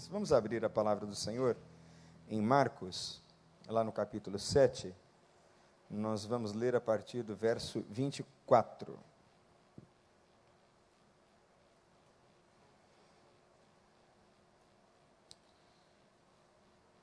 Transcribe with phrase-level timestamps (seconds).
[0.00, 0.08] mesas.
[0.08, 1.56] Vamos abrir a palavra do Senhor
[2.28, 3.20] em Marcos,
[3.66, 4.94] lá no capítulo 7.
[5.90, 8.98] Nós vamos ler a partir do verso 24.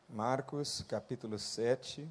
[0.09, 2.09] Marcos, capítulo 7,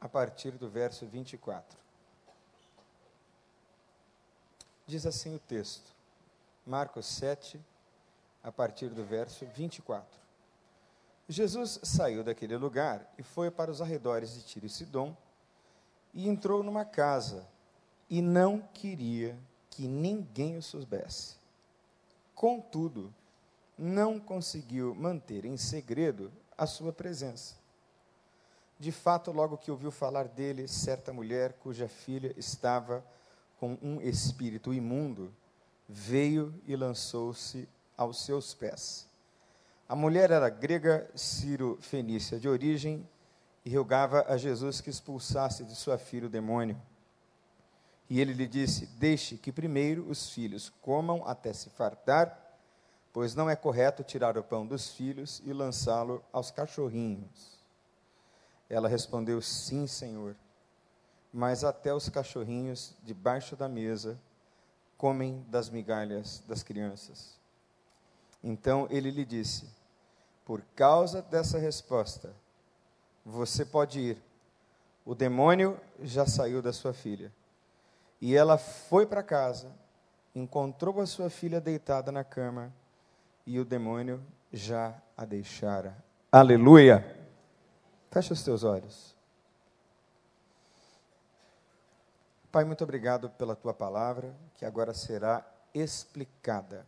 [0.00, 1.78] a partir do verso 24.
[4.84, 5.94] Diz assim o texto,
[6.66, 7.60] Marcos 7,
[8.42, 10.20] a partir do verso 24.
[11.28, 15.16] Jesus saiu daquele lugar e foi para os arredores de Tiro e Sidom
[16.12, 17.46] e entrou numa casa
[18.10, 19.38] e não queria
[19.70, 21.36] que ninguém o soubesse.
[22.34, 23.14] Contudo,
[23.78, 27.56] não conseguiu manter em segredo a sua presença.
[28.78, 33.04] De fato, logo que ouviu falar dele, certa mulher cuja filha estava
[33.58, 35.32] com um espírito imundo,
[35.88, 39.06] veio e lançou-se aos seus pés.
[39.88, 43.06] A mulher era grega, Ciro-fenícia de origem,
[43.64, 46.80] e rogava a Jesus que expulsasse de sua filha o demônio.
[48.08, 52.58] E ele lhe disse: Deixe que primeiro os filhos comam até se fartar,
[53.12, 57.58] pois não é correto tirar o pão dos filhos e lançá-lo aos cachorrinhos.
[58.68, 60.36] Ela respondeu: Sim, Senhor.
[61.32, 64.20] Mas até os cachorrinhos debaixo da mesa
[64.98, 67.41] comem das migalhas das crianças.
[68.42, 69.68] Então ele lhe disse:
[70.44, 72.34] Por causa dessa resposta,
[73.24, 74.22] você pode ir.
[75.04, 77.32] O demônio já saiu da sua filha.
[78.20, 79.72] E ela foi para casa,
[80.34, 82.72] encontrou a sua filha deitada na cama,
[83.44, 85.96] e o demônio já a deixara.
[86.30, 87.18] Aleluia!
[88.10, 89.16] Fecha os teus olhos.
[92.52, 96.86] Pai, muito obrigado pela tua palavra, que agora será explicada.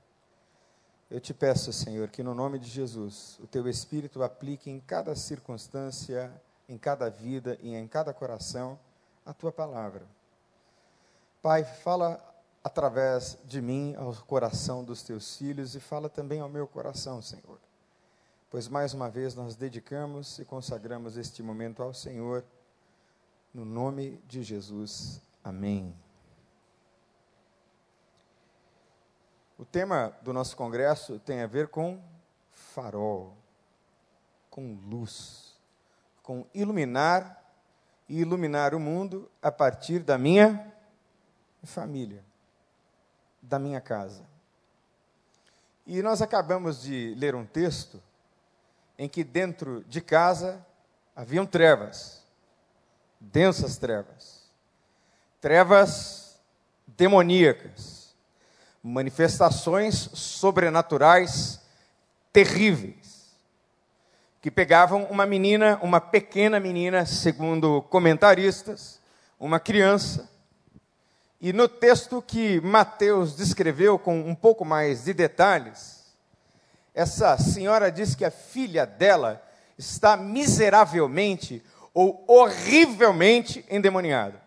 [1.15, 5.15] Eu te peço, Senhor, que no nome de Jesus, o teu Espírito aplique em cada
[5.15, 6.33] circunstância,
[6.69, 8.79] em cada vida e em cada coração
[9.25, 10.03] a tua palavra.
[11.41, 12.21] Pai, fala
[12.65, 17.61] através de mim ao coração dos teus filhos e fala também ao meu coração, Senhor
[18.55, 22.45] pois mais uma vez nós dedicamos e consagramos este momento ao Senhor,
[23.53, 25.21] no nome de Jesus.
[25.43, 25.93] Amém.
[29.57, 32.03] O tema do nosso congresso tem a ver com
[32.51, 33.37] farol,
[34.51, 35.55] com luz,
[36.23, 37.41] com iluminar
[38.09, 40.73] e iluminar o mundo a partir da minha
[41.63, 42.23] família,
[43.41, 44.25] da minha casa.
[45.87, 48.03] E nós acabamos de ler um texto
[48.99, 50.65] em que dentro de casa
[51.15, 52.25] haviam trevas,
[53.21, 54.51] densas trevas,
[55.41, 56.41] trevas
[56.87, 58.04] demoníacas,
[58.87, 61.59] manifestações sobrenaturais
[62.31, 63.33] terríveis,
[64.43, 69.01] que pegavam uma menina, uma pequena menina, segundo comentaristas,
[69.41, 70.29] uma criança,
[71.41, 76.05] e no texto que Mateus descreveu com um pouco mais de detalhes,
[76.95, 79.43] essa senhora diz que a filha dela
[79.79, 81.63] está miseravelmente
[81.95, 84.43] ou horrivelmente endemoniada.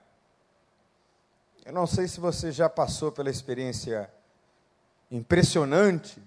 [1.66, 4.10] Eu não sei se você já passou pela experiência
[5.12, 6.22] impressionante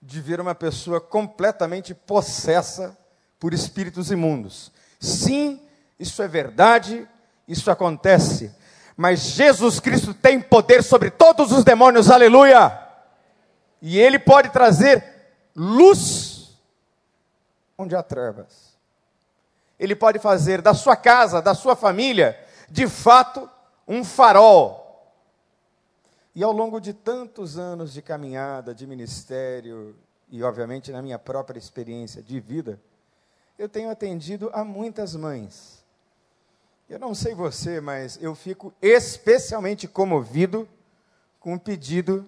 [0.00, 2.96] de ver uma pessoa completamente possessa
[3.38, 4.72] por espíritos imundos.
[4.98, 5.60] Sim,
[5.98, 7.08] isso é verdade,
[7.46, 8.54] isso acontece.
[8.96, 12.78] Mas Jesus Cristo tem poder sobre todos os demônios, aleluia!
[13.80, 15.04] E Ele pode trazer
[15.56, 16.56] luz
[17.76, 18.72] onde há trevas.
[19.78, 23.48] Ele pode fazer da sua casa, da sua família, de fato,
[23.86, 24.81] um farol.
[26.34, 29.94] E ao longo de tantos anos de caminhada, de ministério,
[30.30, 32.80] e obviamente na minha própria experiência de vida,
[33.58, 35.84] eu tenho atendido a muitas mães.
[36.88, 40.68] Eu não sei você, mas eu fico especialmente comovido
[41.38, 42.26] com o pedido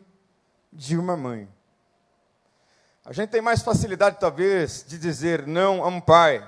[0.72, 1.48] de uma mãe.
[3.04, 6.46] A gente tem mais facilidade, talvez, de dizer não a um pai,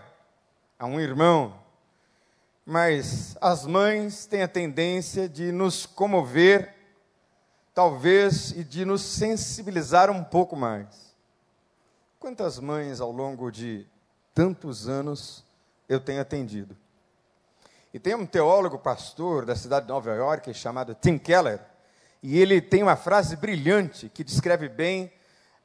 [0.78, 1.58] a um irmão,
[2.64, 6.74] mas as mães têm a tendência de nos comover,
[7.76, 11.14] talvez, e de nos sensibilizar um pouco mais.
[12.18, 13.86] Quantas mães ao longo de
[14.32, 15.44] tantos anos
[15.86, 16.74] eu tenho atendido?
[17.92, 21.60] E tem um teólogo pastor da cidade de Nova York chamado Tim Keller,
[22.22, 25.12] e ele tem uma frase brilhante que descreve bem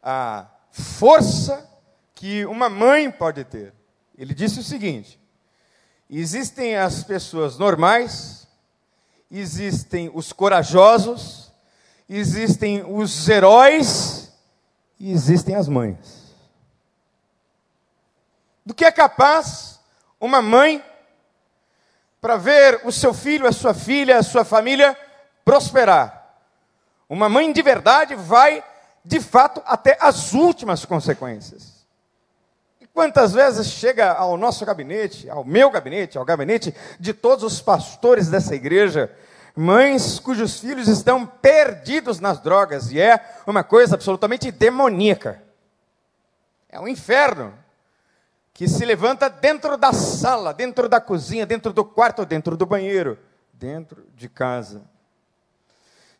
[0.03, 1.65] a força
[2.13, 3.73] que uma mãe pode ter.
[4.17, 5.17] Ele disse o seguinte:
[6.09, 8.45] existem as pessoas normais,
[9.31, 11.40] existem os corajosos,
[12.17, 14.29] existem os heróis
[14.99, 16.35] e existem as mães.
[18.65, 19.79] Do que é capaz
[20.19, 20.83] uma mãe
[22.19, 24.97] para ver o seu filho, a sua filha, a sua família
[25.45, 26.35] prosperar?
[27.07, 28.61] Uma mãe de verdade vai,
[29.05, 31.81] de fato, até as últimas consequências.
[32.93, 38.27] Quantas vezes chega ao nosso gabinete, ao meu gabinete, ao gabinete de todos os pastores
[38.27, 39.09] dessa igreja,
[39.55, 45.41] mães cujos filhos estão perdidos nas drogas, e é uma coisa absolutamente demoníaca.
[46.69, 47.53] É um inferno
[48.53, 53.17] que se levanta dentro da sala, dentro da cozinha, dentro do quarto, dentro do banheiro,
[53.53, 54.83] dentro de casa.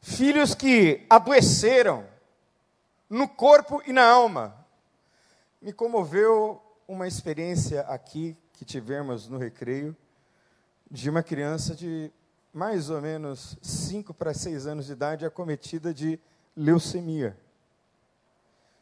[0.01, 2.05] Filhos que adoeceram
[3.09, 4.55] no corpo e na alma.
[5.61, 9.95] Me comoveu uma experiência aqui que tivemos no recreio
[10.89, 12.11] de uma criança de
[12.53, 16.19] mais ou menos 5 para 6 anos de idade acometida de
[16.55, 17.37] leucemia.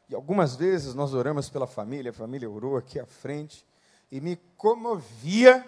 [0.09, 3.65] E algumas vezes nós oramos pela família, a família orou aqui à frente,
[4.11, 5.63] e me comovia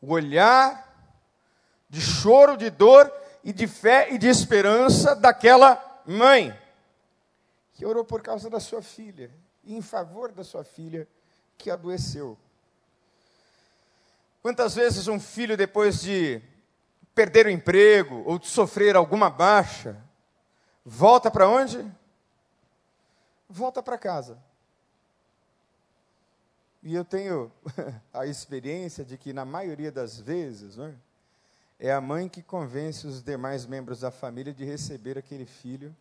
[0.00, 0.92] o olhar
[1.88, 3.10] de choro, de dor
[3.44, 6.58] e de fé e de esperança daquela mãe
[7.74, 9.30] que orou por causa da sua filha
[9.62, 11.06] e em favor da sua filha
[11.56, 12.36] que adoeceu.
[14.42, 16.42] Quantas vezes um filho, depois de
[17.14, 20.02] perder o emprego ou de sofrer alguma baixa,
[20.84, 21.84] volta para onde?
[23.48, 24.38] Volta para casa.
[26.82, 27.50] E eu tenho
[28.12, 30.94] a experiência de que, na maioria das vezes, é?
[31.78, 35.96] é a mãe que convence os demais membros da família de receber aquele filho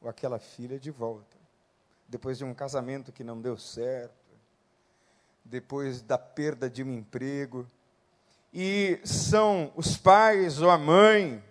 [0.00, 1.36] ou aquela filha de volta.
[2.08, 4.14] Depois de um casamento que não deu certo,
[5.44, 7.66] depois da perda de um emprego,
[8.52, 11.42] e são os pais ou a mãe,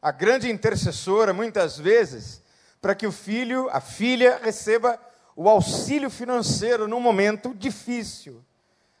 [0.00, 2.42] a grande intercessora, muitas vezes,
[2.80, 4.98] para que o filho, a filha, receba
[5.34, 8.44] o auxílio financeiro num momento difícil.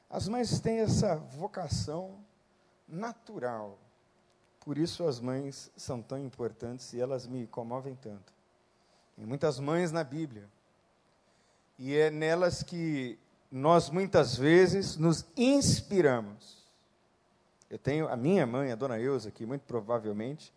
[0.08, 2.18] As mães têm essa vocação
[2.88, 3.78] natural.
[4.60, 8.32] Por isso as mães são tão importantes e elas me comovem tanto.
[9.16, 10.48] Tem muitas mães na Bíblia.
[11.78, 13.18] E é nelas que
[13.50, 16.61] nós muitas vezes nos inspiramos.
[17.72, 20.52] Eu tenho a minha mãe, a dona Eusa, que muito provavelmente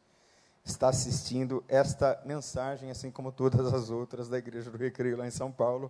[0.66, 5.32] está assistindo esta mensagem, assim como todas as outras da Igreja do Recreio lá em
[5.32, 5.90] São Paulo,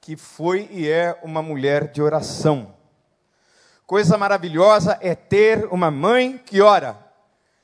[0.00, 2.72] que foi e é uma mulher de oração.
[3.84, 6.96] Coisa maravilhosa é ter uma mãe que ora.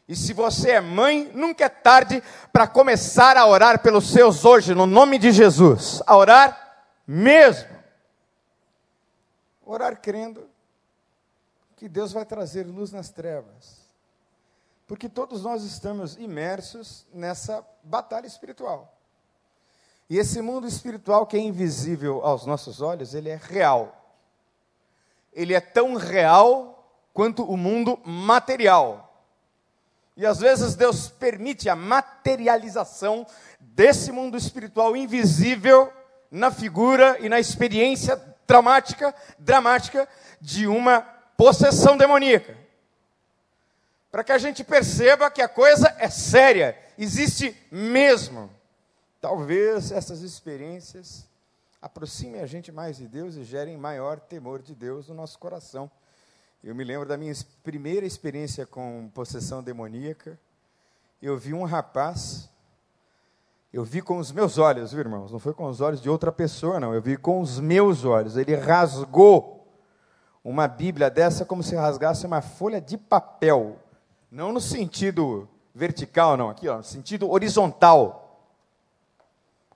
[0.09, 2.21] E se você é mãe, nunca é tarde
[2.53, 6.03] para começar a orar pelos seus hoje, no nome de Jesus.
[6.05, 7.71] A orar mesmo.
[9.65, 10.56] Orar crendo
[11.77, 13.87] que Deus vai trazer luz nas trevas.
[14.87, 18.97] Porque todos nós estamos imersos nessa batalha espiritual.
[20.09, 24.15] E esse mundo espiritual que é invisível aos nossos olhos, ele é real.
[25.33, 26.73] Ele é tão real
[27.13, 29.03] quanto o mundo material.
[30.17, 33.27] E às vezes Deus permite a materialização
[33.61, 35.93] desse mundo espiritual invisível
[36.31, 40.09] na figura e na experiência traumática, dramática
[40.41, 42.57] de uma possessão demoníaca.
[44.11, 48.51] Para que a gente perceba que a coisa é séria, existe mesmo.
[49.21, 51.27] Talvez essas experiências
[51.83, 55.91] aproximem a gente mais de Deus e gerem maior temor de Deus no nosso coração.
[56.65, 60.39] Eu me lembro da minha primeira experiência com possessão demoníaca.
[61.23, 62.49] Eu vi um rapaz,
[63.73, 65.31] eu vi com os meus olhos, viu, irmãos?
[65.31, 66.95] Não foi com os olhos de outra pessoa, não.
[66.95, 68.37] Eu vi com os meus olhos.
[68.37, 69.56] Ele rasgou
[70.51, 73.81] uma Bíblia dessa como se rasgasse uma folha de papel.
[74.31, 78.49] Não no sentido vertical, não, aqui, ó, no sentido horizontal.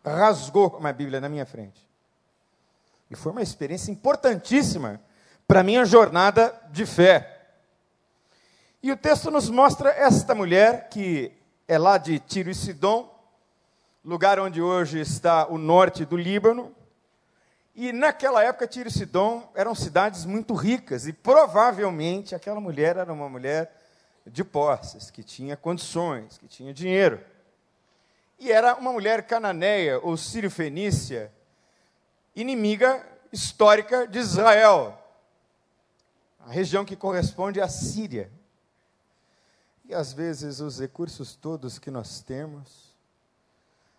[0.05, 1.85] Rasgou uma Bíblia na minha frente.
[3.11, 5.01] E foi uma experiência importantíssima
[5.47, 7.49] para a minha jornada de fé.
[8.81, 11.33] E o texto nos mostra esta mulher que
[11.67, 13.13] é lá de Tiro e Sidom,
[14.05, 16.73] lugar onde hoje está o norte do Líbano,
[17.75, 23.13] e naquela época, Tiro e Sidom eram cidades muito ricas, e provavelmente aquela mulher era
[23.13, 23.75] uma mulher
[24.27, 27.25] de posses, que tinha condições, que tinha dinheiro.
[28.39, 31.33] E era uma mulher cananeia ou sírio-fenícia,
[32.35, 34.97] inimiga histórica de Israel,
[36.41, 38.31] a região que corresponde à Síria.
[39.85, 42.95] E às vezes os recursos todos que nós temos,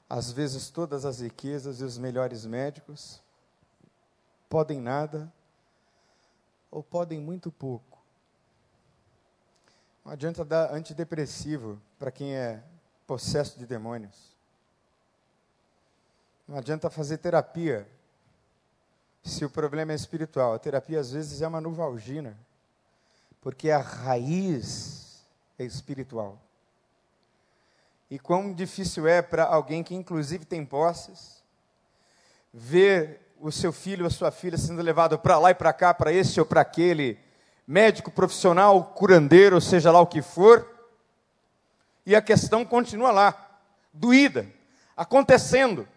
[0.09, 3.21] às vezes todas as riquezas e os melhores médicos,
[4.51, 5.31] podem nada
[6.69, 7.97] ou podem muito pouco.
[10.03, 12.61] Não adianta dar antidepressivo para quem é
[13.07, 14.35] possesso de demônios.
[16.45, 17.87] Não adianta fazer terapia
[19.23, 20.53] se o problema é espiritual.
[20.53, 22.37] A terapia, às vezes, é uma nuvalgina,
[23.39, 25.23] porque a raiz
[25.57, 26.37] é espiritual.
[28.09, 31.41] E quão difícil é para alguém que, inclusive, tem posses,
[32.53, 35.93] ver o seu filho ou a sua filha sendo levado para lá e para cá,
[35.93, 37.19] para esse ou para aquele
[37.65, 40.69] médico profissional, curandeiro, seja lá o que for,
[42.05, 43.59] e a questão continua lá,
[43.91, 44.47] doída,
[44.95, 45.87] acontecendo.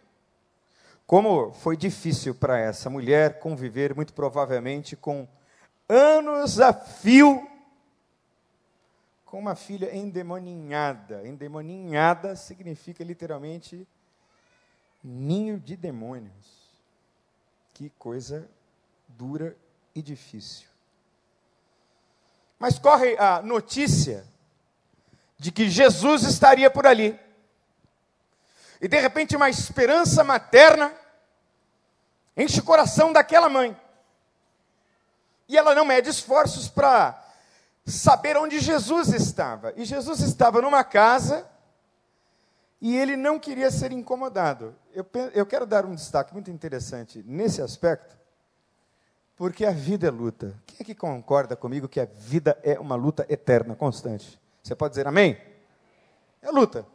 [1.07, 5.29] Como foi difícil para essa mulher conviver, muito provavelmente, com
[5.89, 7.47] anos a fio
[9.35, 11.27] com uma filha endemoninhada.
[11.27, 13.85] Endemoninhada significa literalmente
[15.03, 16.64] ninho de demônios.
[17.75, 18.49] Que coisa
[19.09, 19.57] dura
[19.95, 20.67] e difícil.
[22.59, 24.25] Mas corre a notícia
[25.37, 27.19] de que Jesus estaria por ali.
[28.81, 30.95] E de repente uma esperança materna
[32.37, 33.79] enche o coração daquela mãe.
[35.49, 37.23] E ela não mede esforços para
[37.85, 39.73] saber onde Jesus estava.
[39.77, 41.47] E Jesus estava numa casa
[42.81, 44.75] e ele não queria ser incomodado.
[44.93, 48.17] Eu, eu quero dar um destaque muito interessante nesse aspecto,
[49.37, 50.55] porque a vida é luta.
[50.67, 54.41] Quem é que concorda comigo que a vida é uma luta eterna, constante?
[54.63, 55.37] Você pode dizer amém?
[56.41, 56.87] É luta.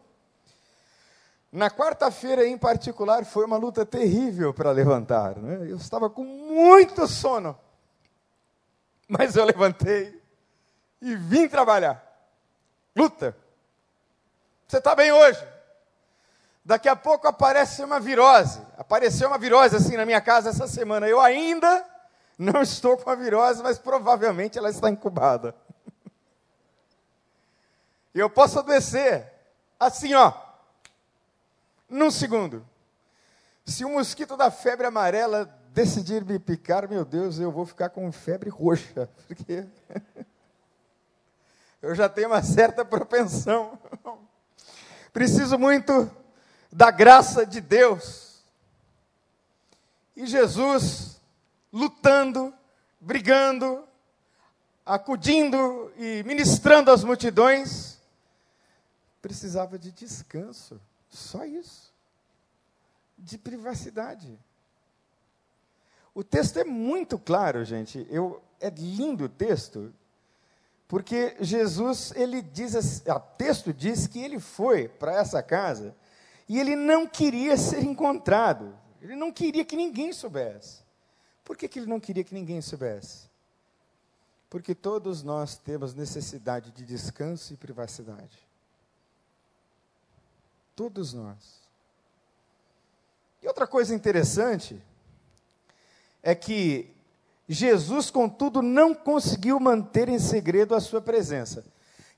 [1.52, 5.36] Na quarta-feira, em particular, foi uma luta terrível para levantar.
[5.38, 5.72] Né?
[5.72, 7.58] Eu estava com muito sono.
[9.08, 10.22] Mas eu levantei
[11.02, 12.06] e vim trabalhar.
[12.96, 13.36] Luta.
[14.68, 15.44] Você está bem hoje?
[16.70, 18.62] Daqui a pouco aparece uma virose.
[18.78, 21.08] Apareceu uma virose assim na minha casa essa semana.
[21.08, 21.84] Eu ainda
[22.38, 25.56] não estou com a virose, mas provavelmente ela está incubada.
[28.14, 29.34] E eu posso adoecer
[29.80, 30.32] assim, ó,
[31.90, 32.64] num segundo.
[33.66, 38.12] Se o mosquito da febre amarela decidir me picar, meu Deus, eu vou ficar com
[38.12, 39.66] febre roxa, porque
[41.82, 43.76] eu já tenho uma certa propensão.
[45.12, 46.08] Preciso muito
[46.72, 48.44] da graça de Deus.
[50.16, 51.20] E Jesus
[51.72, 52.54] lutando,
[53.00, 53.88] brigando,
[54.86, 58.00] acudindo e ministrando às multidões,
[59.22, 61.94] precisava de descanso, só isso,
[63.18, 64.38] de privacidade.
[66.14, 68.06] O texto é muito claro, gente.
[68.10, 69.94] Eu, é lindo o texto,
[70.88, 75.96] porque Jesus, ele diz, o texto diz que ele foi para essa casa
[76.50, 78.76] e ele não queria ser encontrado.
[79.00, 80.82] Ele não queria que ninguém soubesse.
[81.46, 83.30] Por que, que ele não queria que ninguém soubesse?
[84.50, 88.40] Porque todos nós temos necessidade de descanso e privacidade.
[90.76, 91.60] Todos nós.
[93.44, 94.82] E outra coisa interessante
[96.24, 96.92] é que
[97.48, 101.64] Jesus, contudo, não conseguiu manter em segredo a sua presença.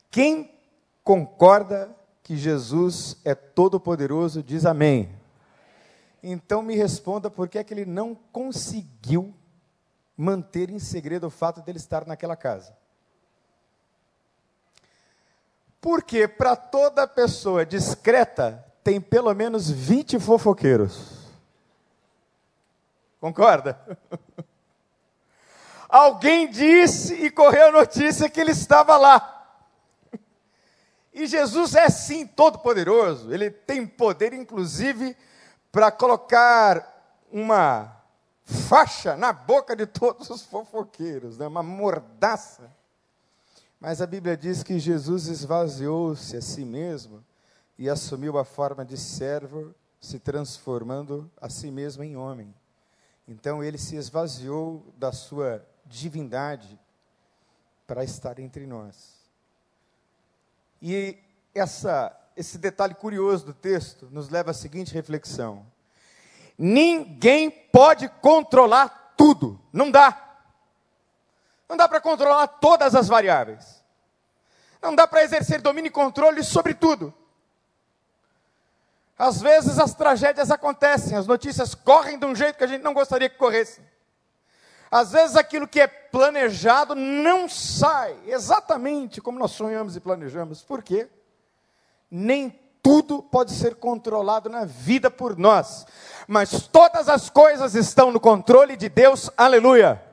[0.10, 0.58] Quem
[1.04, 5.10] concorda que Jesus é todo-poderoso, diz amém.
[6.24, 9.34] Então me responda por que é que ele não conseguiu
[10.16, 12.76] manter em segredo o fato dele estar naquela casa.
[15.80, 21.22] Porque para toda pessoa discreta tem pelo menos 20 fofoqueiros.
[23.20, 23.80] Concorda?
[25.90, 29.41] Alguém disse e correu a notícia que ele estava lá.
[31.14, 35.16] E Jesus é sim todo-poderoso, ele tem poder, inclusive,
[35.72, 38.02] para colocar uma
[38.46, 41.48] faixa na boca de todos os fofoqueiros, né?
[41.48, 42.72] uma mordaça.
[43.80, 47.24] Mas a Bíblia diz que Jesus esvaziou-se a si mesmo
[47.78, 52.54] e assumiu a forma de servo, se transformando a si mesmo em homem.
[53.28, 56.80] Então ele se esvaziou da sua divindade
[57.88, 59.21] para estar entre nós.
[60.82, 61.18] E
[61.54, 65.66] essa, esse detalhe curioso do texto nos leva à seguinte reflexão:
[66.58, 70.30] ninguém pode controlar tudo, não dá.
[71.70, 73.82] Não dá para controlar todas as variáveis.
[74.82, 77.14] Não dá para exercer domínio e controle sobre tudo.
[79.18, 82.94] Às vezes as tragédias acontecem, as notícias correm de um jeito que a gente não
[82.94, 83.86] gostaria que corressem.
[84.92, 90.62] Às vezes aquilo que é planejado não sai exatamente como nós sonhamos e planejamos.
[90.62, 91.10] Por quê?
[92.10, 95.86] Nem tudo pode ser controlado na vida por nós,
[96.28, 99.30] mas todas as coisas estão no controle de Deus.
[99.38, 100.04] Aleluia.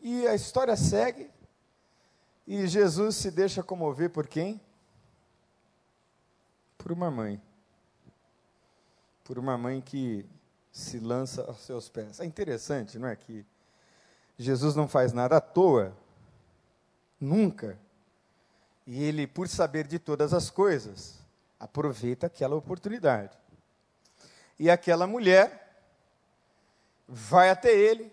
[0.00, 1.28] E a história segue,
[2.46, 4.60] e Jesus se deixa comover por quem?
[6.78, 7.40] Por uma mãe.
[9.24, 10.26] por uma mãe que
[10.72, 12.20] se lança aos seus pés.
[12.20, 13.16] É interessante, não é?
[13.16, 13.44] Que
[14.38, 15.96] Jesus não faz nada à toa,
[17.20, 17.78] nunca.
[18.86, 21.18] E ele, por saber de todas as coisas,
[21.58, 23.36] aproveita aquela oportunidade.
[24.58, 25.84] E aquela mulher
[27.06, 28.12] vai até ele,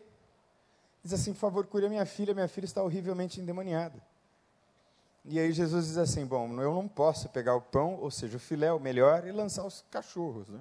[1.03, 4.01] diz assim: por favor, cure a minha filha, minha filha está horrivelmente endemoniada.
[5.23, 8.39] E aí Jesus diz assim: bom, eu não posso pegar o pão, ou seja, o
[8.39, 10.47] filé, o melhor, e lançar os cachorros.
[10.47, 10.59] Né?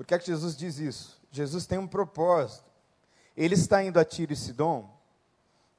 [0.00, 1.20] Por que é que Jesus diz isso?
[1.30, 2.64] Jesus tem um propósito.
[3.36, 4.88] Ele está indo a Tiro e Sidom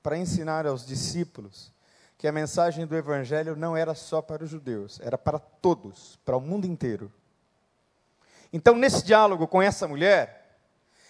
[0.03, 1.73] para ensinar aos discípulos
[2.19, 6.37] que a mensagem do Evangelho não era só para os judeus, era para todos, para
[6.37, 7.11] o mundo inteiro.
[8.53, 10.59] Então, nesse diálogo com essa mulher,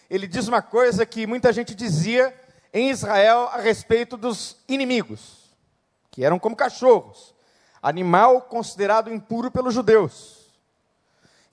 [0.09, 2.33] ele diz uma coisa que muita gente dizia
[2.71, 5.51] em Israel a respeito dos inimigos,
[6.09, 7.35] que eram como cachorros,
[7.83, 10.40] animal considerado impuro pelos judeus.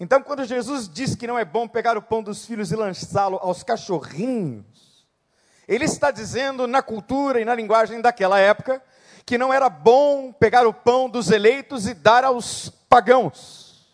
[0.01, 3.39] Então, quando Jesus diz que não é bom pegar o pão dos filhos e lançá-lo
[3.43, 5.07] aos cachorrinhos,
[5.67, 8.83] ele está dizendo, na cultura e na linguagem daquela época,
[9.27, 13.87] que não era bom pegar o pão dos eleitos e dar aos pagãos.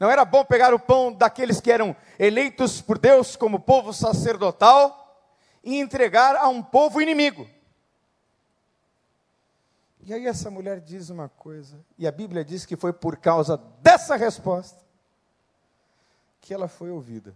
[0.00, 5.22] Não era bom pegar o pão daqueles que eram eleitos por Deus como povo sacerdotal
[5.62, 7.46] e entregar a um povo inimigo.
[10.04, 13.56] E aí essa mulher diz uma coisa, e a Bíblia diz que foi por causa
[13.82, 14.82] dessa resposta
[16.40, 17.34] que ela foi ouvida.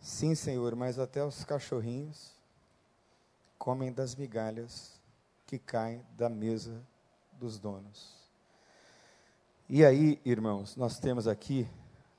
[0.00, 2.32] Sim, Senhor, mas até os cachorrinhos
[3.58, 4.98] comem das migalhas
[5.46, 6.80] que caem da mesa
[7.32, 8.16] dos donos.
[9.68, 11.68] E aí, irmãos, nós temos aqui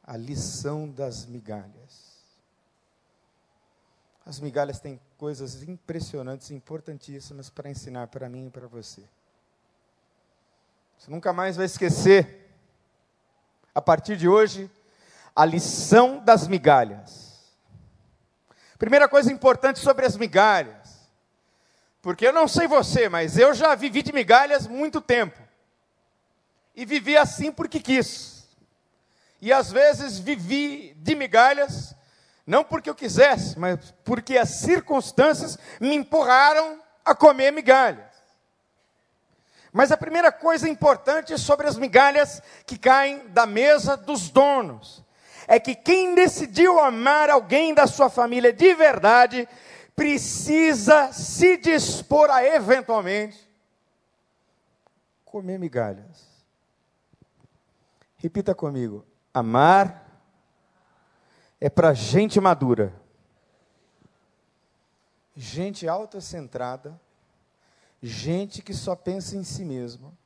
[0.04, 2.09] a lição das migalhas.
[4.30, 9.02] As migalhas têm coisas impressionantes, importantíssimas para ensinar para mim e para você.
[10.96, 12.48] Você nunca mais vai esquecer,
[13.74, 14.70] a partir de hoje,
[15.36, 17.40] a lição das migalhas.
[18.78, 21.10] Primeira coisa importante sobre as migalhas,
[22.00, 25.42] porque eu não sei você, mas eu já vivi de migalhas muito tempo.
[26.76, 28.48] E vivi assim porque quis.
[29.42, 31.96] E às vezes vivi de migalhas
[32.50, 38.10] não porque eu quisesse, mas porque as circunstâncias me empurraram a comer migalhas.
[39.72, 45.06] Mas a primeira coisa importante sobre as migalhas que caem da mesa dos donos
[45.48, 49.48] é que quem decidiu amar alguém da sua família de verdade
[49.96, 53.48] precisa se dispor a eventualmente
[55.24, 56.28] comer migalhas.
[58.18, 60.09] Repita comigo: amar
[61.60, 62.94] é para gente madura.
[65.36, 67.00] Gente autocentrada,
[68.02, 70.18] gente que só pensa em si mesmo,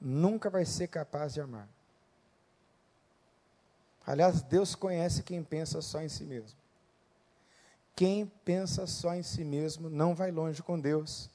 [0.00, 1.66] nunca vai ser capaz de amar.
[4.06, 6.58] Aliás, Deus conhece quem pensa só em si mesmo.
[7.94, 11.30] Quem pensa só em si mesmo não vai longe com Deus,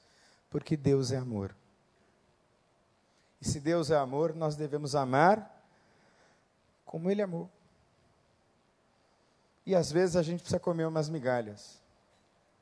[0.50, 1.54] porque Deus é amor.
[3.40, 5.64] E se Deus é amor, nós devemos amar
[6.84, 7.50] como Ele amou.
[9.68, 11.78] E às vezes a gente precisa comer umas migalhas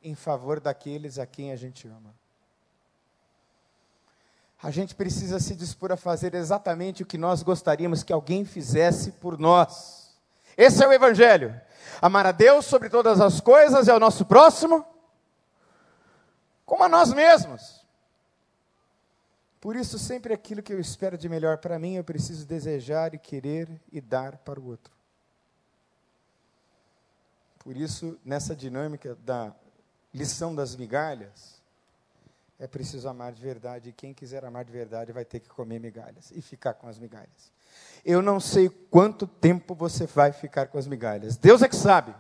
[0.03, 2.13] em favor daqueles a quem a gente ama.
[4.61, 9.13] A gente precisa se dispor a fazer exatamente o que nós gostaríamos que alguém fizesse
[9.13, 10.19] por nós.
[10.57, 11.55] Esse é o Evangelho.
[12.03, 14.85] Amar a Deus sobre todas as coisas e ao nosso próximo
[16.65, 17.87] como a nós mesmos.
[19.61, 23.19] Por isso, sempre aquilo que eu espero de melhor para mim, eu preciso desejar e
[23.19, 24.96] querer e dar para o outro.
[27.67, 29.53] Por isso, nessa dinâmica da
[30.15, 31.61] lição das migalhas,
[32.61, 33.89] é preciso amar de verdade.
[33.89, 36.97] E quem quiser amar de verdade vai ter que comer migalhas e ficar com as
[36.97, 37.51] migalhas.
[38.05, 41.37] Eu não sei quanto tempo você vai ficar com as migalhas.
[41.37, 42.15] Deus é que sabe.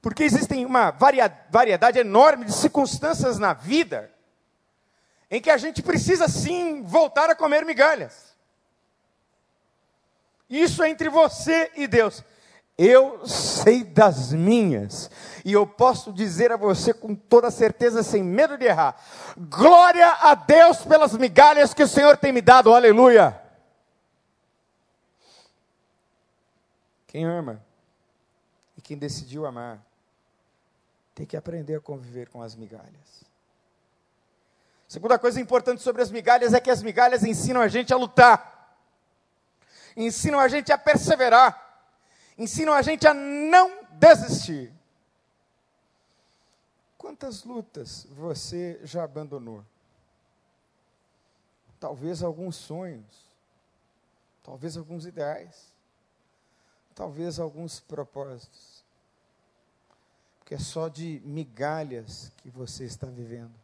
[0.00, 4.12] Porque existem uma variedade enorme de circunstâncias na vida
[5.28, 8.32] em que a gente precisa sim voltar a comer migalhas.
[10.48, 12.22] Isso é entre você e Deus.
[12.78, 15.10] Eu sei das minhas,
[15.42, 19.02] e eu posso dizer a você com toda certeza, sem medo de errar:
[19.36, 23.40] glória a Deus pelas migalhas que o Senhor tem me dado, aleluia.
[27.06, 27.62] Quem ama
[28.76, 29.80] e quem decidiu amar,
[31.14, 33.24] tem que aprender a conviver com as migalhas.
[34.86, 38.76] Segunda coisa importante sobre as migalhas é que as migalhas ensinam a gente a lutar,
[39.96, 41.65] ensinam a gente a perseverar
[42.38, 44.72] ensinam a gente a não desistir.
[46.98, 49.64] Quantas lutas você já abandonou?
[51.78, 53.26] talvez alguns sonhos,
[54.42, 55.72] talvez alguns ideais,
[56.94, 58.84] talvez alguns propósitos.
[60.38, 63.54] Porque é só de migalhas que você está vivendo.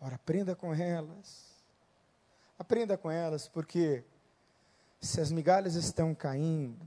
[0.00, 1.48] Ora, aprenda com elas.
[2.58, 4.04] Aprenda com elas, porque
[5.00, 6.78] se as migalhas estão caindo,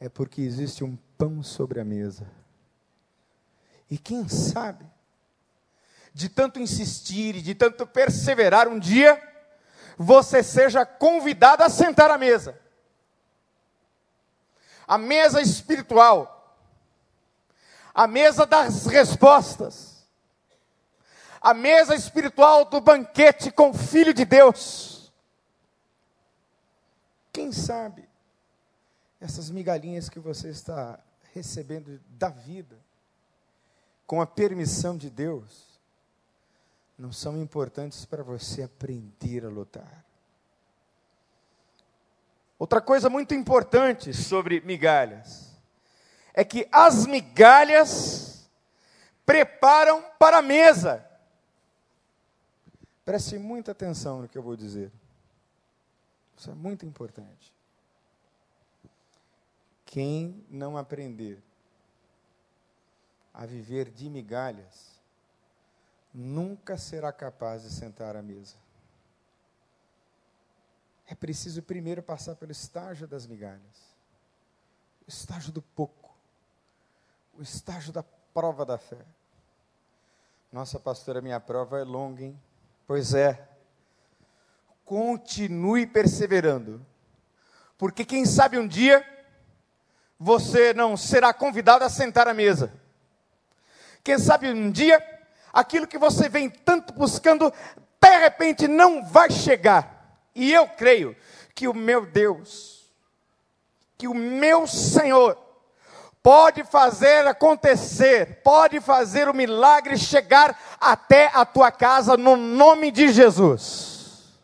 [0.00, 2.26] é porque existe um pão sobre a mesa.
[3.90, 4.84] E quem sabe,
[6.12, 9.20] de tanto insistir e de tanto perseverar, um dia
[9.96, 12.60] você seja convidado a sentar à mesa.
[14.86, 16.58] A mesa espiritual,
[17.94, 20.04] a mesa das respostas,
[21.40, 25.12] a mesa espiritual do banquete com o Filho de Deus.
[27.32, 28.13] Quem sabe
[29.24, 31.00] essas migalhinhas que você está
[31.32, 32.76] recebendo da vida,
[34.06, 35.80] com a permissão de Deus,
[36.98, 40.04] não são importantes para você aprender a lutar.
[42.58, 45.56] Outra coisa muito importante sobre migalhas
[46.34, 48.46] é que as migalhas
[49.24, 51.02] preparam para a mesa.
[53.06, 54.92] Preste muita atenção no que eu vou dizer.
[56.36, 57.53] Isso é muito importante.
[59.84, 61.42] Quem não aprender
[63.34, 65.00] a viver de migalhas,
[66.12, 68.54] nunca será capaz de sentar à mesa.
[71.06, 73.94] É preciso primeiro passar pelo estágio das migalhas,
[75.06, 76.14] o estágio do pouco,
[77.36, 79.04] o estágio da prova da fé.
[80.52, 82.40] Nossa pastora, minha prova é longa, hein?
[82.86, 83.48] Pois é.
[84.84, 86.84] Continue perseverando,
[87.76, 89.13] porque quem sabe um dia
[90.24, 92.72] você não será convidado a sentar à mesa.
[94.02, 95.04] Quem sabe um dia,
[95.52, 97.52] aquilo que você vem tanto buscando,
[98.00, 100.18] de repente não vai chegar.
[100.34, 101.14] E eu creio
[101.54, 102.90] que o meu Deus,
[103.98, 105.36] que o meu Senhor,
[106.22, 113.12] pode fazer acontecer, pode fazer o milagre chegar até a tua casa no nome de
[113.12, 114.40] Jesus.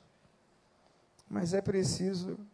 [1.27, 2.50] Mas é preciso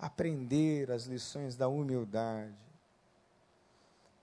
[0.00, 2.56] aprender as lições da humildade,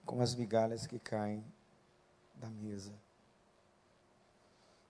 [0.04, 1.44] com as migalhas que caem
[2.34, 2.92] da mesa.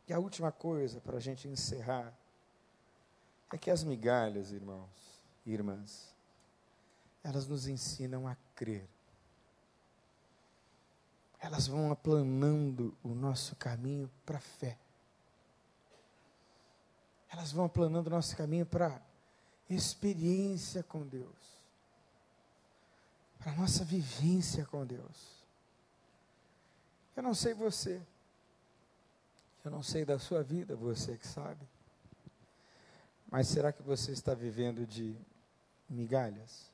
[0.06, 2.16] E a última coisa, para a gente encerrar,
[3.52, 6.16] é que as migalhas, irmãos e irmãs,
[7.22, 8.88] elas nos ensinam a crer.
[11.38, 14.78] Elas vão aplanando o nosso caminho para a fé.
[17.30, 19.00] Elas vão aplanando o nosso caminho para
[19.68, 21.58] experiência com Deus
[23.38, 25.38] para a nossa vivência com Deus.
[27.16, 28.00] Eu não sei você,
[29.64, 31.66] eu não sei da sua vida, você que sabe.
[33.30, 35.16] Mas será que você está vivendo de
[35.88, 36.70] migalhas?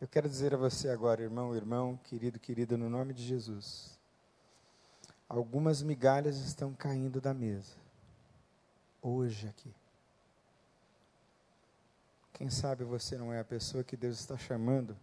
[0.00, 3.98] Eu quero dizer a você agora, irmão, irmão, querido, querida, no nome de Jesus.
[5.28, 7.76] Algumas migalhas estão caindo da mesa.
[9.00, 9.72] Hoje aqui.
[12.32, 14.96] Quem sabe você não é a pessoa que Deus está chamando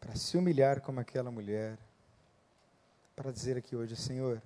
[0.00, 1.78] para se humilhar como aquela mulher,
[3.14, 4.40] para dizer aqui hoje: Senhor,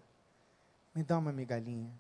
[0.94, 1.92] me dá uma migalhinha,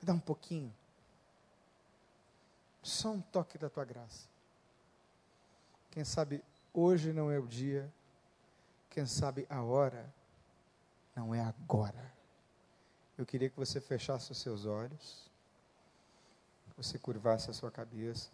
[0.00, 0.74] me dá um pouquinho,
[2.82, 4.28] só um toque da tua graça.
[5.90, 6.42] Quem sabe
[6.72, 7.92] hoje não é o dia,
[8.88, 10.08] quem sabe a hora
[11.14, 12.10] não é agora.
[13.18, 15.29] Eu queria que você fechasse os seus olhos,
[16.82, 18.30] você curvasse a sua cabeça.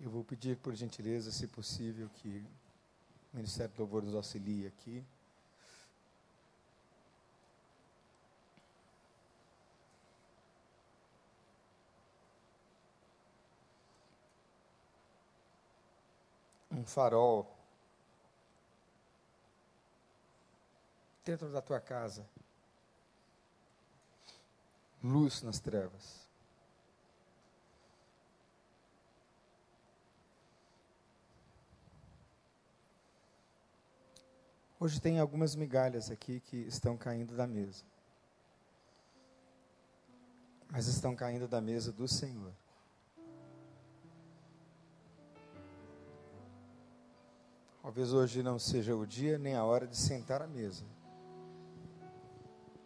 [0.00, 2.42] Eu vou pedir, por gentileza, se possível, que
[3.34, 5.04] o Ministério do Louvor nos auxilie aqui.
[16.70, 17.54] Um farol
[21.24, 22.26] dentro da tua casa,
[25.02, 26.27] luz nas trevas.
[34.80, 37.82] Hoje tem algumas migalhas aqui que estão caindo da mesa.
[40.70, 42.52] Mas estão caindo da mesa do Senhor.
[47.82, 50.84] Talvez hoje não seja o dia nem a hora de sentar à mesa,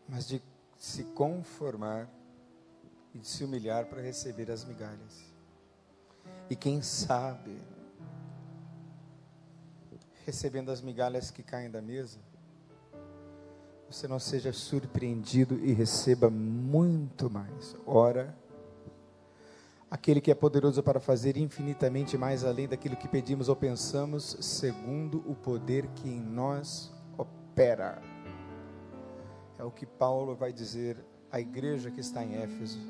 [0.08, 0.40] mas de
[0.78, 2.08] se conformar
[3.12, 5.24] e de se humilhar para receber as migalhas.
[6.48, 7.60] E quem sabe,
[10.24, 12.18] recebendo as migalhas que caem da mesa,
[13.90, 17.76] você não seja surpreendido e receba muito mais.
[17.86, 18.34] Ora,
[19.90, 25.22] aquele que é poderoso para fazer infinitamente mais além daquilo que pedimos ou pensamos, segundo
[25.26, 28.00] o poder que em nós opera.
[29.58, 30.96] É o que Paulo vai dizer
[31.30, 32.80] à igreja que está em Éfeso.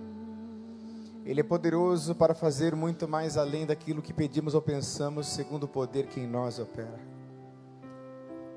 [1.25, 5.69] Ele é poderoso para fazer muito mais além daquilo que pedimos ou pensamos, segundo o
[5.69, 7.12] poder que em nós opera.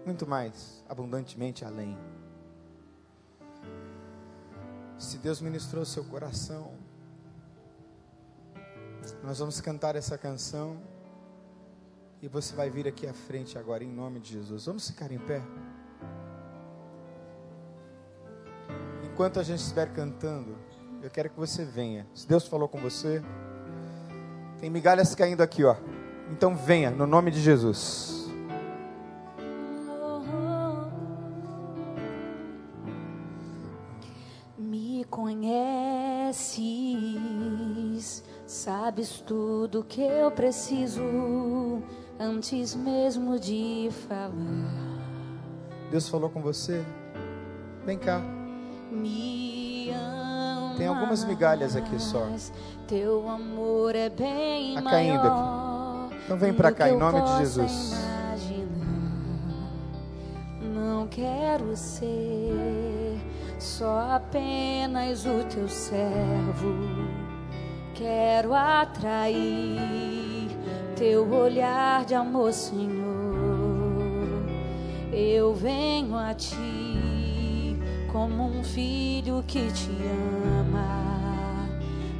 [0.05, 1.97] Muito mais, abundantemente além.
[4.99, 6.73] Se Deus ministrou seu coração,
[9.23, 10.77] nós vamos cantar essa canção
[12.21, 14.65] e você vai vir aqui à frente agora, em nome de Jesus.
[14.65, 15.41] Vamos ficar em pé?
[19.03, 20.55] Enquanto a gente estiver cantando,
[21.01, 22.05] eu quero que você venha.
[22.13, 23.23] Se Deus falou com você,
[24.59, 25.75] tem migalhas caindo aqui, ó.
[26.31, 28.14] Então venha, no nome de Jesus.
[39.05, 41.03] Sabes tudo que eu preciso
[42.19, 44.31] antes mesmo de falar.
[45.91, 46.83] Deus falou com você?
[47.85, 48.19] Vem cá.
[48.91, 52.27] Me amas, Tem algumas migalhas aqui só.
[52.87, 56.15] Teu amor é bem tá caindo aqui.
[56.25, 57.91] Então vem para cá em nome de Jesus.
[58.31, 58.85] Imaginar.
[60.61, 63.19] Não quero ser
[63.59, 67.14] só apenas o teu servo
[67.95, 70.49] Quero atrair
[70.97, 72.93] teu olhar de amor, Senhor.
[75.13, 77.77] Eu venho a ti
[78.11, 79.91] como um filho que te
[80.59, 81.69] ama.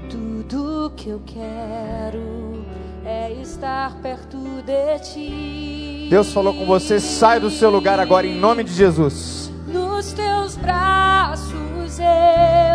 [0.10, 2.66] Tudo que eu quero
[3.06, 6.08] é estar perto de ti.
[6.10, 9.52] Deus falou com você, sai do seu lugar agora em nome de Jesus.
[9.68, 12.75] Nos teus braços eu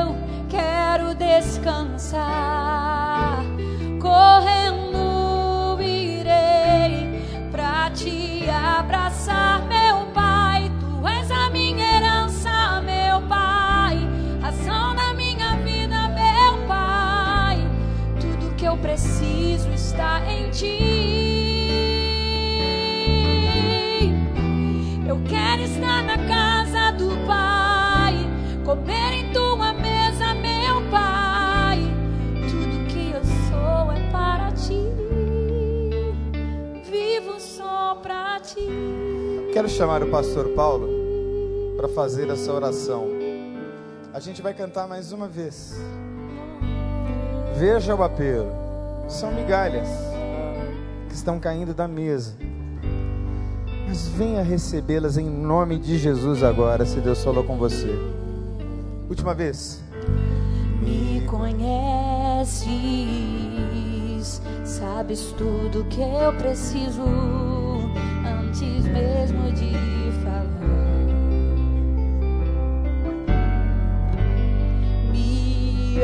[1.00, 2.20] quero descansar.
[3.98, 4.59] Correndo
[39.60, 40.88] Quero chamar o pastor Paulo
[41.76, 43.08] para fazer essa oração.
[44.10, 45.78] A gente vai cantar mais uma vez.
[47.58, 48.50] Veja o apelo.
[49.06, 49.86] São migalhas
[51.10, 52.38] que estão caindo da mesa.
[53.86, 57.94] Mas venha recebê-las em nome de Jesus agora, se Deus falou com você.
[59.10, 59.82] Última vez.
[60.80, 61.60] Me conheces,
[64.64, 67.59] sabes tudo que eu preciso
[68.60, 69.72] antes mesmo de
[70.22, 70.44] falar.
[75.10, 75.98] Me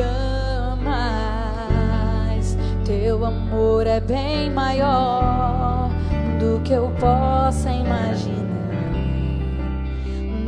[0.73, 5.91] amas, teu amor é bem maior
[6.39, 8.47] do que eu possa imaginar.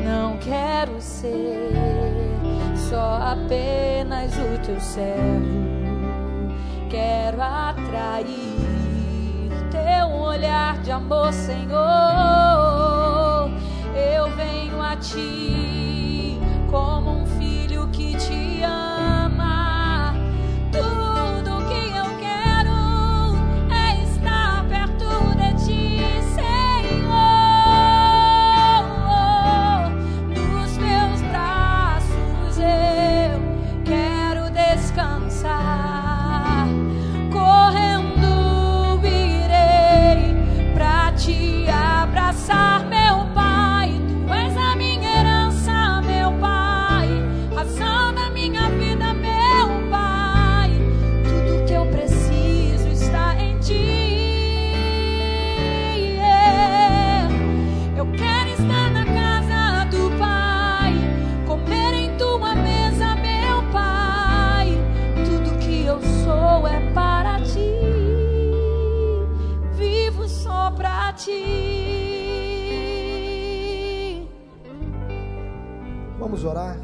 [0.04, 1.70] Não quero ser
[2.76, 5.70] só apenas o teu servo.
[6.90, 8.49] Quero atrair
[10.90, 11.78] de amor, Senhor.
[13.96, 16.40] Eu venho a ti
[16.72, 18.49] como um filho que te
[76.30, 76.78] Vamos orar.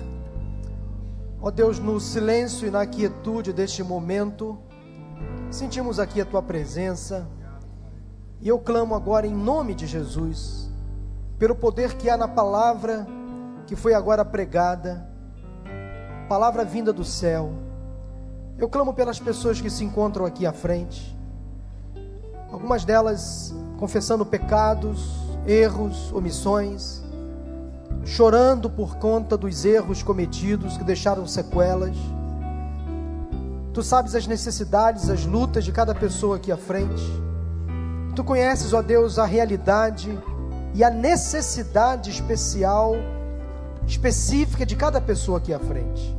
[1.40, 4.58] Ó Deus, no silêncio e na quietude deste momento,
[5.52, 7.28] sentimos aqui a tua presença.
[8.42, 10.68] E eu clamo agora em nome de Jesus,
[11.38, 13.06] pelo poder que há na palavra,
[13.68, 15.08] que foi agora pregada,
[16.28, 17.54] palavra vinda do céu.
[18.58, 21.16] Eu clamo pelas pessoas que se encontram aqui à frente,
[22.52, 25.08] algumas delas confessando pecados,
[25.46, 27.05] erros, omissões,
[28.06, 31.98] chorando por conta dos erros cometidos que deixaram sequelas.
[33.74, 37.04] Tu sabes as necessidades, as lutas de cada pessoa aqui à frente.
[38.16, 40.18] Tu conheces, ó Deus, a realidade
[40.74, 42.96] e a necessidade especial,
[43.86, 46.16] específica de cada pessoa aqui à frente.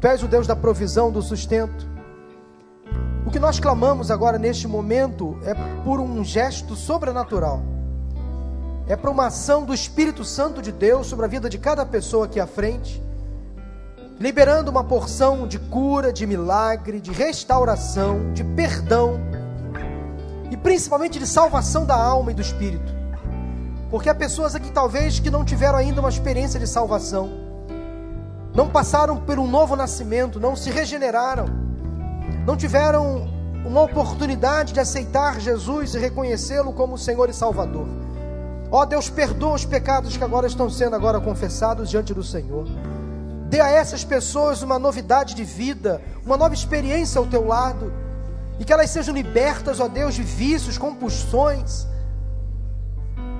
[0.00, 1.86] Tu és o Deus da provisão, do sustento.
[3.26, 7.77] O que nós clamamos agora neste momento é por um gesto sobrenatural.
[8.88, 12.24] É para uma ação do Espírito Santo de Deus sobre a vida de cada pessoa
[12.24, 13.02] aqui à frente,
[14.18, 19.20] liberando uma porção de cura, de milagre, de restauração, de perdão
[20.50, 22.90] e principalmente de salvação da alma e do espírito.
[23.90, 27.30] Porque há pessoas aqui talvez que não tiveram ainda uma experiência de salvação,
[28.54, 31.44] não passaram por um novo nascimento, não se regeneraram,
[32.46, 33.28] não tiveram
[33.66, 38.07] uma oportunidade de aceitar Jesus e reconhecê-lo como Senhor e Salvador.
[38.70, 42.66] Ó oh, Deus, perdoa os pecados que agora estão sendo agora confessados diante do Senhor.
[43.48, 47.90] Dê a essas pessoas uma novidade de vida, uma nova experiência ao teu lado,
[48.58, 51.86] e que elas sejam libertas, ó Deus, de vícios, compulsões.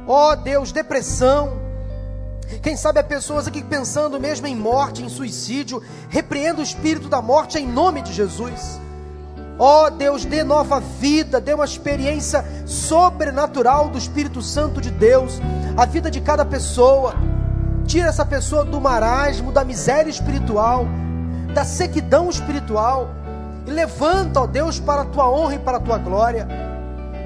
[0.07, 1.59] Ó Deus, depressão.
[2.63, 7.21] Quem sabe há pessoas aqui pensando mesmo em morte, em suicídio, repreenda o espírito da
[7.21, 8.81] morte em nome de Jesus.
[9.59, 15.41] Ó oh, Deus, dê nova vida, dê uma experiência sobrenatural do Espírito Santo de Deus,
[15.77, 17.15] a vida de cada pessoa.
[17.85, 20.87] Tira essa pessoa do marasmo, da miséria espiritual,
[21.53, 23.11] da sequidão espiritual,
[23.67, 26.47] e levanta, ó Deus, para a tua honra e para a tua glória.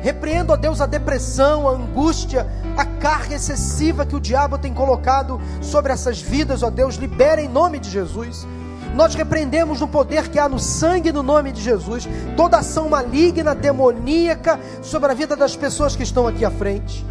[0.01, 2.47] Repreenda, ó Deus, a depressão, a angústia,
[2.79, 7.49] a carga excessiva que o diabo tem colocado sobre essas vidas, ó Deus, libera em
[7.49, 8.47] nome de Jesus.
[8.95, 13.55] Nós repreendemos no poder que há no sangue no nome de Jesus toda ação maligna,
[13.55, 17.05] demoníaca sobre a vida das pessoas que estão aqui à frente.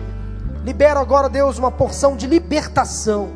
[0.64, 3.30] Libera agora, Deus, uma porção de libertação,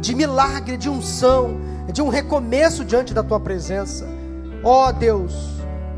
[0.00, 1.56] de milagre, de unção,
[1.92, 4.06] de um recomeço diante da tua presença.
[4.62, 5.34] Ó oh, Deus,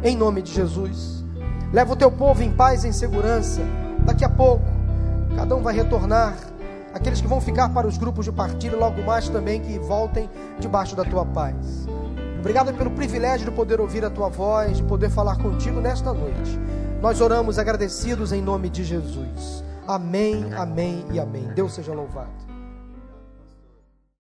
[0.03, 1.23] em nome de Jesus.
[1.73, 3.61] Leva o teu povo em paz e em segurança.
[4.01, 4.65] Daqui a pouco,
[5.37, 6.35] cada um vai retornar
[6.97, 10.97] aqueles que vão ficar para os grupos de partilha, logo mais também que voltem debaixo
[10.97, 11.87] da tua paz.
[12.39, 16.59] Obrigado pelo privilégio de poder ouvir a tua voz, de poder falar contigo nesta noite.
[17.03, 19.63] Nós oramos agradecidos em nome de Jesus.
[19.87, 21.49] Amém, amém e amém.
[21.55, 22.46] Deus seja louvado.